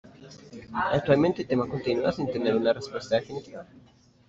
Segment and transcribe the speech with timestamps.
[0.83, 3.67] Actualmente el tema continua sin tener una respuesta definitiva.